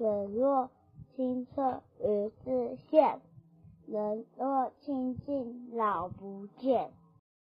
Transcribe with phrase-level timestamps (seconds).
[0.00, 0.70] 水若
[1.14, 3.20] 清澈鱼自现，
[3.86, 6.90] 人若清净老不见。